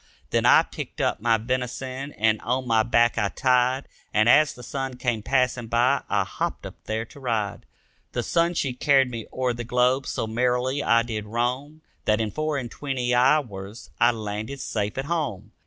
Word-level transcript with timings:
Then 0.31 0.47
I 0.47 0.63
picked 0.63 0.99
up 0.99 1.19
my 1.21 1.37
venison 1.37 2.11
and 2.13 2.41
on 2.41 2.65
my 2.65 2.81
back 2.81 3.19
I 3.19 3.29
tied 3.29 3.87
And 4.11 4.27
as 4.27 4.51
the 4.55 4.63
sun 4.63 4.95
came 4.97 5.21
passing 5.21 5.67
by 5.67 6.01
I 6.09 6.23
hopped 6.23 6.65
up 6.65 6.73
there 6.85 7.05
to 7.05 7.19
ride. 7.19 7.67
The 8.13 8.23
sun 8.23 8.55
she 8.55 8.73
carried 8.73 9.11
me 9.11 9.27
o'er 9.31 9.53
the 9.53 9.63
globe, 9.63 10.07
so 10.07 10.25
merrily 10.25 10.81
I 10.81 11.03
did 11.03 11.27
roam 11.27 11.83
That 12.05 12.19
in 12.19 12.31
four 12.31 12.57
and 12.57 12.71
twenty 12.71 13.13
hours 13.13 13.91
I 13.99 14.09
landed 14.09 14.59
safe 14.59 14.97
at 14.97 15.05
home. 15.05 15.51